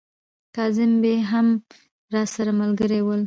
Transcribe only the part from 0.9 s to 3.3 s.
بې هم راسره ملګري ول.